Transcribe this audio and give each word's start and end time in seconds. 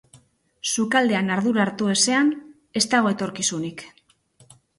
Sukaldean 0.75 1.29
ardura 1.35 1.61
hartu 1.65 1.89
ezean, 1.97 2.33
ez 2.83 2.85
dago 2.95 3.13
etorkizunik. 3.17 3.87